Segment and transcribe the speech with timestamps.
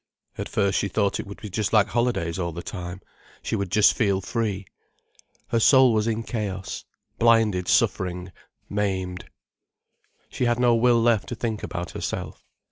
[0.35, 3.01] At first she thought it would be just like holidays all the time,
[3.43, 4.65] she would feel just free.
[5.49, 6.85] Her soul was in chaos,
[7.19, 8.31] blinded suffering,
[8.67, 9.25] maimed.
[10.27, 12.43] She had no will left to think about herself.